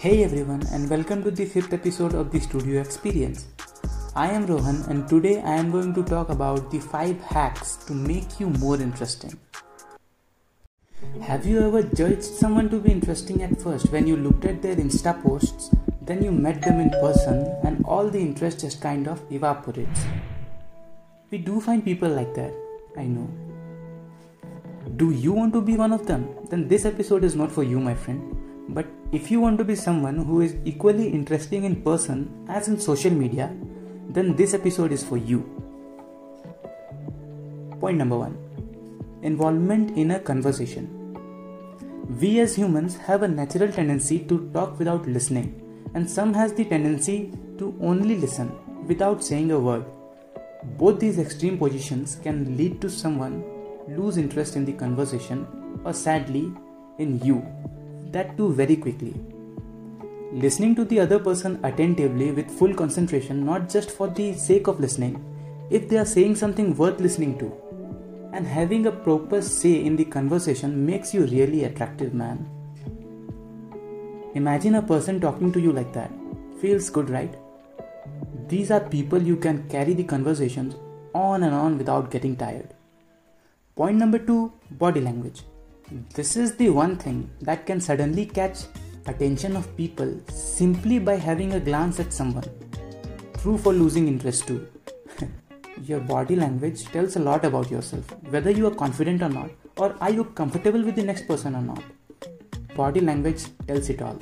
Hey 0.00 0.22
everyone, 0.22 0.62
and 0.70 0.88
welcome 0.88 1.24
to 1.24 1.30
the 1.32 1.44
fifth 1.44 1.72
episode 1.72 2.14
of 2.14 2.30
the 2.30 2.38
Studio 2.38 2.80
Experience. 2.80 3.46
I 4.14 4.28
am 4.30 4.46
Rohan, 4.46 4.84
and 4.88 5.08
today 5.08 5.40
I 5.42 5.54
am 5.54 5.72
going 5.72 5.92
to 5.94 6.04
talk 6.04 6.28
about 6.28 6.70
the 6.70 6.78
5 6.78 7.20
hacks 7.20 7.74
to 7.86 7.94
make 7.94 8.38
you 8.38 8.50
more 8.60 8.80
interesting. 8.80 9.36
Have 11.20 11.44
you 11.44 11.66
ever 11.66 11.82
judged 11.82 12.22
someone 12.22 12.70
to 12.70 12.78
be 12.78 12.92
interesting 12.92 13.42
at 13.42 13.60
first 13.60 13.90
when 13.90 14.06
you 14.06 14.16
looked 14.16 14.44
at 14.44 14.62
their 14.62 14.76
Insta 14.76 15.20
posts, 15.20 15.74
then 16.02 16.22
you 16.22 16.30
met 16.30 16.62
them 16.62 16.78
in 16.78 16.90
person, 16.90 17.52
and 17.64 17.84
all 17.84 18.08
the 18.08 18.20
interest 18.20 18.60
just 18.60 18.80
kind 18.80 19.08
of 19.08 19.20
evaporates? 19.32 20.04
We 21.32 21.38
do 21.38 21.60
find 21.60 21.84
people 21.84 22.08
like 22.08 22.34
that, 22.34 22.54
I 22.96 23.02
know. 23.02 23.28
Do 24.94 25.10
you 25.10 25.32
want 25.32 25.52
to 25.54 25.60
be 25.60 25.76
one 25.76 25.92
of 25.92 26.06
them? 26.06 26.28
Then 26.50 26.68
this 26.68 26.84
episode 26.84 27.24
is 27.24 27.34
not 27.34 27.50
for 27.50 27.64
you, 27.64 27.80
my 27.80 27.96
friend. 27.96 28.44
But 28.68 28.86
if 29.12 29.30
you 29.30 29.40
want 29.40 29.58
to 29.58 29.64
be 29.64 29.74
someone 29.74 30.18
who 30.18 30.42
is 30.42 30.54
equally 30.64 31.08
interesting 31.08 31.64
in 31.64 31.82
person 31.82 32.44
as 32.48 32.68
in 32.68 32.78
social 32.78 33.10
media, 33.10 33.54
then 34.10 34.36
this 34.36 34.52
episode 34.52 34.92
is 34.92 35.02
for 35.02 35.16
you. 35.16 35.40
Point 37.80 37.96
number 37.96 38.18
one 38.18 38.36
involvement 39.22 39.96
in 39.96 40.12
a 40.12 40.20
conversation. 40.20 40.94
We 42.20 42.40
as 42.40 42.54
humans 42.54 42.96
have 42.96 43.22
a 43.22 43.28
natural 43.28 43.72
tendency 43.72 44.20
to 44.20 44.50
talk 44.52 44.78
without 44.78 45.08
listening, 45.08 45.48
and 45.94 46.08
some 46.08 46.32
has 46.34 46.52
the 46.52 46.64
tendency 46.64 47.32
to 47.58 47.76
only 47.80 48.16
listen 48.16 48.52
without 48.86 49.24
saying 49.24 49.50
a 49.50 49.58
word. 49.58 49.84
Both 50.76 51.00
these 51.00 51.18
extreme 51.18 51.58
positions 51.58 52.16
can 52.22 52.56
lead 52.56 52.80
to 52.80 52.90
someone 52.90 53.44
lose 53.88 54.18
interest 54.18 54.56
in 54.56 54.64
the 54.64 54.72
conversation 54.72 55.46
or 55.84 55.92
sadly 55.92 56.52
in 56.98 57.18
you 57.20 57.46
that 58.12 58.36
too 58.36 58.52
very 58.52 58.76
quickly. 58.76 59.14
Listening 60.32 60.74
to 60.74 60.84
the 60.84 61.00
other 61.00 61.18
person 61.18 61.58
attentively 61.64 62.32
with 62.32 62.50
full 62.50 62.74
concentration, 62.74 63.44
not 63.44 63.68
just 63.68 63.90
for 63.90 64.08
the 64.08 64.34
sake 64.34 64.66
of 64.66 64.80
listening, 64.80 65.24
if 65.70 65.88
they 65.88 65.96
are 65.98 66.04
saying 66.04 66.36
something 66.36 66.76
worth 66.76 67.00
listening 67.00 67.38
to, 67.38 67.52
and 68.32 68.46
having 68.46 68.86
a 68.86 68.92
proper 68.92 69.40
say 69.40 69.84
in 69.84 69.96
the 69.96 70.04
conversation 70.04 70.84
makes 70.84 71.14
you 71.14 71.24
really 71.26 71.64
attractive, 71.64 72.12
man. 72.12 72.48
Imagine 74.34 74.76
a 74.76 74.82
person 74.82 75.20
talking 75.20 75.50
to 75.52 75.60
you 75.60 75.72
like 75.72 75.92
that. 75.94 76.12
Feels 76.60 76.90
good, 76.90 77.08
right? 77.08 77.34
These 78.48 78.70
are 78.70 78.80
people 78.80 79.22
you 79.22 79.36
can 79.36 79.68
carry 79.68 79.94
the 79.94 80.04
conversations 80.04 80.76
on 81.14 81.42
and 81.42 81.54
on 81.54 81.78
without 81.78 82.10
getting 82.10 82.36
tired. 82.36 82.74
Point 83.76 83.96
number 83.96 84.18
two 84.18 84.52
body 84.70 85.00
language. 85.00 85.42
This 86.14 86.36
is 86.36 86.54
the 86.56 86.68
one 86.68 86.96
thing 86.96 87.30
that 87.40 87.64
can 87.64 87.80
suddenly 87.80 88.26
catch 88.26 88.58
attention 89.06 89.56
of 89.56 89.74
people 89.74 90.20
simply 90.28 90.98
by 90.98 91.14
having 91.16 91.54
a 91.54 91.60
glance 91.60 91.98
at 91.98 92.12
someone. 92.12 92.44
True 93.38 93.56
for 93.56 93.72
losing 93.72 94.06
interest 94.06 94.46
too. 94.46 94.68
your 95.84 96.00
body 96.00 96.36
language 96.36 96.84
tells 96.86 97.16
a 97.16 97.20
lot 97.20 97.46
about 97.46 97.70
yourself, 97.70 98.04
whether 98.28 98.50
you 98.50 98.66
are 98.66 98.74
confident 98.74 99.22
or 99.22 99.30
not, 99.30 99.50
or 99.78 99.96
are 100.02 100.10
you 100.10 100.24
comfortable 100.24 100.82
with 100.84 100.94
the 100.94 101.02
next 101.02 101.26
person 101.26 101.54
or 101.54 101.62
not. 101.62 101.82
Body 102.76 103.00
language 103.00 103.44
tells 103.66 103.88
it 103.88 104.02
all. 104.02 104.18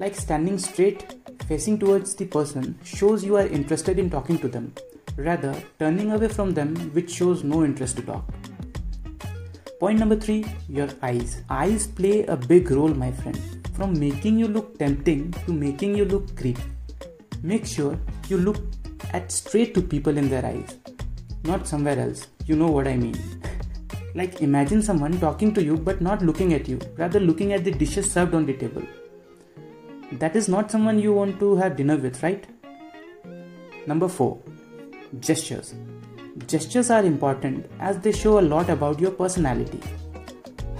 Like 0.00 0.14
standing 0.14 0.58
straight, 0.58 1.14
facing 1.46 1.78
towards 1.78 2.14
the 2.16 2.26
person, 2.26 2.78
shows 2.84 3.24
you 3.24 3.36
are 3.36 3.46
interested 3.46 3.98
in 3.98 4.10
talking 4.10 4.38
to 4.40 4.48
them. 4.48 4.74
Rather, 5.16 5.54
turning 5.78 6.12
away 6.12 6.28
from 6.28 6.52
them, 6.52 6.76
which 6.92 7.10
shows 7.10 7.42
no 7.42 7.64
interest 7.64 7.96
to 7.96 8.02
talk. 8.02 8.37
Point 9.80 10.00
number 10.00 10.16
three 10.16 10.44
your 10.68 10.88
eyes. 11.02 11.42
Eyes 11.48 11.86
play 11.86 12.24
a 12.26 12.36
big 12.36 12.70
role, 12.72 12.88
my 12.88 13.12
friend, 13.12 13.38
from 13.74 13.98
making 13.98 14.36
you 14.36 14.48
look 14.48 14.76
tempting 14.76 15.30
to 15.46 15.52
making 15.52 15.96
you 15.96 16.04
look 16.04 16.36
creepy. 16.36 16.64
Make 17.44 17.64
sure 17.64 17.96
you 18.28 18.38
look 18.38 18.56
at 19.12 19.30
straight 19.30 19.74
to 19.74 19.80
people 19.80 20.18
in 20.18 20.28
their 20.28 20.44
eyes, 20.44 20.76
not 21.44 21.68
somewhere 21.68 21.96
else. 21.96 22.26
You 22.46 22.56
know 22.56 22.66
what 22.66 22.88
I 22.88 22.96
mean. 22.96 23.16
like 24.16 24.42
imagine 24.42 24.82
someone 24.82 25.20
talking 25.20 25.54
to 25.54 25.62
you 25.62 25.76
but 25.76 26.00
not 26.00 26.22
looking 26.22 26.54
at 26.54 26.68
you, 26.68 26.80
rather 26.96 27.20
looking 27.20 27.52
at 27.52 27.62
the 27.62 27.70
dishes 27.70 28.10
served 28.10 28.34
on 28.34 28.46
the 28.46 28.54
table. 28.54 28.82
That 30.10 30.34
is 30.34 30.48
not 30.48 30.72
someone 30.72 30.98
you 30.98 31.12
want 31.12 31.38
to 31.38 31.54
have 31.54 31.76
dinner 31.76 31.96
with, 31.96 32.20
right? 32.24 32.44
Number 33.86 34.08
4 34.08 34.42
Gestures. 35.20 35.74
Gestures 36.46 36.90
are 36.90 37.04
important 37.04 37.66
as 37.80 37.98
they 37.98 38.12
show 38.12 38.38
a 38.38 38.48
lot 38.54 38.70
about 38.70 39.00
your 39.00 39.10
personality. 39.10 39.80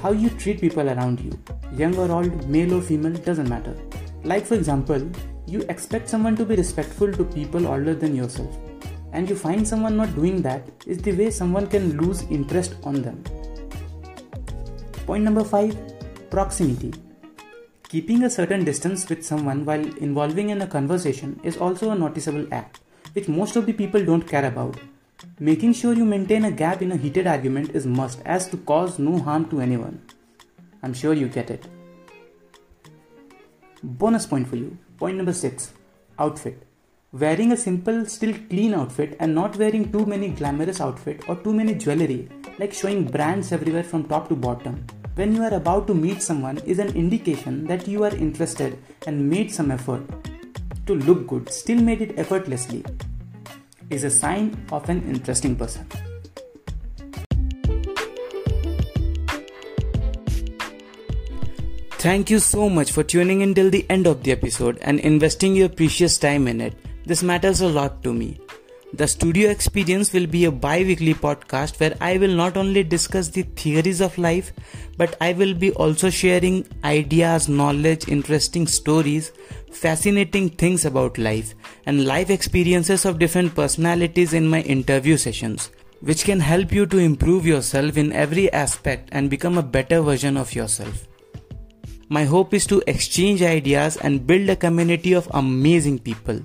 How 0.00 0.12
you 0.12 0.30
treat 0.30 0.60
people 0.60 0.88
around 0.88 1.20
you, 1.20 1.38
young 1.72 1.96
or 1.96 2.10
old, 2.10 2.48
male 2.48 2.74
or 2.74 2.80
female, 2.80 3.12
doesn't 3.12 3.48
matter. 3.48 3.76
Like, 4.24 4.46
for 4.46 4.54
example, 4.54 5.10
you 5.46 5.62
expect 5.68 6.08
someone 6.08 6.36
to 6.36 6.44
be 6.44 6.56
respectful 6.56 7.12
to 7.12 7.24
people 7.24 7.66
older 7.66 7.94
than 7.94 8.14
yourself, 8.14 8.56
and 9.12 9.28
you 9.28 9.34
find 9.34 9.66
someone 9.66 9.96
not 9.96 10.14
doing 10.14 10.42
that 10.42 10.68
is 10.86 10.98
the 10.98 11.12
way 11.12 11.30
someone 11.30 11.66
can 11.66 11.96
lose 11.96 12.22
interest 12.30 12.76
on 12.84 13.02
them. 13.02 13.22
Point 15.06 15.24
number 15.24 15.44
5 15.44 16.30
Proximity. 16.30 16.92
Keeping 17.88 18.22
a 18.24 18.30
certain 18.30 18.64
distance 18.64 19.08
with 19.08 19.24
someone 19.24 19.64
while 19.64 19.84
involving 19.96 20.50
in 20.50 20.62
a 20.62 20.66
conversation 20.66 21.40
is 21.42 21.56
also 21.56 21.90
a 21.90 21.98
noticeable 21.98 22.46
act, 22.52 22.80
which 23.14 23.28
most 23.28 23.56
of 23.56 23.66
the 23.66 23.72
people 23.72 24.04
don't 24.04 24.28
care 24.28 24.44
about 24.44 24.76
Making 25.40 25.72
sure 25.72 25.94
you 25.94 26.04
maintain 26.04 26.44
a 26.44 26.50
gap 26.50 26.80
in 26.80 26.92
a 26.92 26.96
heated 26.96 27.26
argument 27.26 27.70
is 27.70 27.86
must 27.86 28.20
as 28.24 28.48
to 28.48 28.56
cause 28.56 28.98
no 28.98 29.18
harm 29.18 29.48
to 29.50 29.60
anyone. 29.60 30.00
I'm 30.82 30.94
sure 30.94 31.12
you 31.12 31.28
get 31.28 31.50
it. 31.50 31.66
Bonus 33.82 34.26
point 34.26 34.46
for 34.46 34.56
you. 34.56 34.78
Point 34.96 35.16
number 35.16 35.32
6. 35.32 35.72
Outfit. 36.18 36.62
Wearing 37.12 37.52
a 37.52 37.56
simple 37.56 38.04
still 38.06 38.34
clean 38.48 38.74
outfit 38.74 39.16
and 39.18 39.34
not 39.34 39.56
wearing 39.56 39.90
too 39.90 40.06
many 40.06 40.28
glamorous 40.28 40.80
outfit 40.80 41.28
or 41.28 41.36
too 41.36 41.52
many 41.52 41.74
jewelry 41.74 42.28
like 42.58 42.72
showing 42.72 43.04
brands 43.04 43.50
everywhere 43.50 43.84
from 43.84 44.04
top 44.04 44.28
to 44.28 44.36
bottom 44.36 44.84
when 45.14 45.34
you 45.34 45.42
are 45.42 45.54
about 45.54 45.86
to 45.86 45.94
meet 45.94 46.22
someone 46.22 46.58
is 46.58 46.78
an 46.78 46.94
indication 46.94 47.66
that 47.66 47.88
you 47.88 48.04
are 48.04 48.14
interested 48.14 48.78
and 49.06 49.28
made 49.28 49.50
some 49.50 49.70
effort. 49.70 50.02
To 50.86 50.94
look 50.94 51.26
good 51.26 51.50
still 51.50 51.80
made 51.80 52.02
it 52.02 52.18
effortlessly 52.18 52.84
is 53.90 54.04
a 54.04 54.10
sign 54.10 54.66
of 54.70 54.88
an 54.88 55.02
interesting 55.08 55.56
person. 55.56 55.86
Thank 61.98 62.30
you 62.30 62.38
so 62.38 62.70
much 62.70 62.92
for 62.92 63.02
tuning 63.02 63.40
in 63.40 63.54
till 63.54 63.70
the 63.70 63.84
end 63.90 64.06
of 64.06 64.22
the 64.22 64.30
episode 64.30 64.78
and 64.82 65.00
investing 65.00 65.56
your 65.56 65.68
precious 65.68 66.16
time 66.16 66.46
in 66.46 66.60
it. 66.60 66.74
This 67.04 67.22
matters 67.22 67.60
a 67.60 67.68
lot 67.68 68.04
to 68.04 68.12
me. 68.12 68.38
The 68.94 69.06
studio 69.06 69.50
experience 69.50 70.12
will 70.12 70.26
be 70.26 70.44
a 70.46 70.50
bi 70.50 70.78
weekly 70.78 71.12
podcast 71.12 71.78
where 71.78 71.94
I 72.00 72.16
will 72.16 72.34
not 72.34 72.56
only 72.56 72.82
discuss 72.82 73.28
the 73.28 73.42
theories 73.42 74.00
of 74.00 74.16
life, 74.16 74.52
but 74.96 75.16
I 75.20 75.34
will 75.34 75.52
be 75.54 75.72
also 75.72 76.08
sharing 76.08 76.66
ideas, 76.84 77.48
knowledge, 77.48 78.08
interesting 78.08 78.66
stories, 78.66 79.32
fascinating 79.72 80.50
things 80.50 80.84
about 80.84 81.18
life, 81.18 81.54
and 81.86 82.04
life 82.04 82.30
experiences 82.30 83.04
of 83.04 83.18
different 83.18 83.54
personalities 83.54 84.32
in 84.32 84.46
my 84.46 84.62
interview 84.62 85.16
sessions, 85.16 85.70
which 86.00 86.24
can 86.24 86.40
help 86.40 86.72
you 86.72 86.86
to 86.86 86.98
improve 86.98 87.46
yourself 87.46 87.96
in 87.96 88.12
every 88.12 88.52
aspect 88.52 89.08
and 89.12 89.30
become 89.30 89.58
a 89.58 89.62
better 89.62 90.00
version 90.00 90.36
of 90.36 90.54
yourself. 90.54 91.06
My 92.08 92.24
hope 92.24 92.54
is 92.54 92.66
to 92.68 92.82
exchange 92.86 93.42
ideas 93.42 93.98
and 93.98 94.26
build 94.26 94.48
a 94.48 94.56
community 94.56 95.12
of 95.12 95.28
amazing 95.34 95.98
people. 95.98 96.40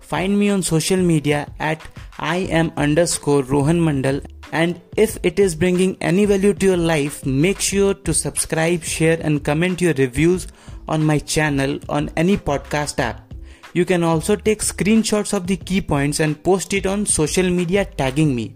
Find 0.00 0.38
me 0.38 0.50
on 0.50 0.62
social 0.62 0.98
media 0.98 1.52
at 1.60 1.80
I 2.18 2.36
am 2.36 2.72
underscore 2.76 3.42
Rohan 3.42 3.80
Mandal. 3.80 4.24
And 4.52 4.80
if 4.96 5.18
it 5.22 5.38
is 5.38 5.54
bringing 5.54 5.96
any 6.00 6.26
value 6.26 6.52
to 6.54 6.66
your 6.66 6.76
life, 6.76 7.24
make 7.24 7.58
sure 7.58 7.94
to 7.94 8.14
subscribe, 8.14 8.84
share, 8.84 9.18
and 9.20 9.44
comment 9.44 9.80
your 9.80 9.94
reviews 9.94 10.46
on 10.88 11.04
my 11.04 11.18
channel 11.18 11.78
on 11.88 12.10
any 12.16 12.36
podcast 12.36 12.98
app. 12.98 13.32
You 13.72 13.84
can 13.84 14.02
also 14.02 14.36
take 14.36 14.60
screenshots 14.60 15.32
of 15.32 15.46
the 15.46 15.56
key 15.56 15.80
points 15.80 16.20
and 16.20 16.42
post 16.42 16.72
it 16.72 16.86
on 16.86 17.06
social 17.06 17.48
media 17.50 17.84
tagging 17.84 18.34
me. 18.34 18.54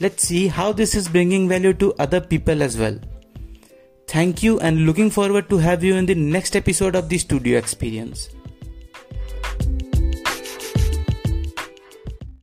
Let's 0.00 0.22
see 0.22 0.46
how 0.48 0.72
this 0.72 0.94
is 0.94 1.08
bringing 1.08 1.48
value 1.48 1.74
to 1.74 1.94
other 1.98 2.20
people 2.20 2.62
as 2.62 2.76
well. 2.78 2.98
Thank 4.06 4.42
you 4.42 4.58
and 4.60 4.86
looking 4.86 5.10
forward 5.10 5.48
to 5.50 5.58
have 5.58 5.84
you 5.84 5.94
in 5.94 6.06
the 6.06 6.14
next 6.14 6.56
episode 6.56 6.96
of 6.96 7.08
the 7.08 7.18
studio 7.18 7.58
experience. 7.58 8.30